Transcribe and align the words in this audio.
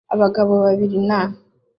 Abagabo 0.13 0.53
babiri 0.65 0.97
na 1.07 1.21